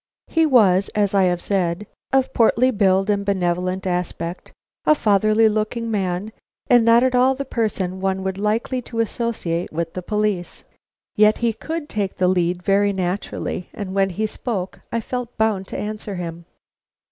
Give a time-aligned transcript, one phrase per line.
[0.25, 4.51] He was, as I have said, of portly build and benevolent aspect;
[4.83, 6.31] a fatherly looking man,
[6.67, 10.63] and not at all the person one would be likely to associate with the police.
[11.15, 15.67] Yet he could take the lead very naturally, and when he spoke, I felt bound
[15.67, 16.45] to answer him.